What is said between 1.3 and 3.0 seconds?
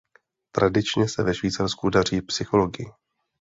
Švýcarsku daří psychologii.